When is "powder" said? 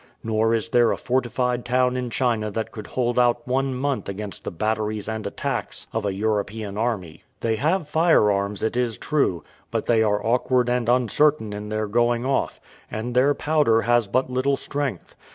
13.35-13.83